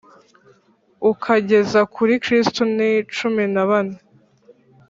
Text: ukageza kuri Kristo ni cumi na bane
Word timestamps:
ukageza 1.11 1.79
kuri 1.95 2.13
Kristo 2.23 2.61
ni 2.75 2.89
cumi 3.15 3.43
na 3.53 3.63
bane 3.69 3.97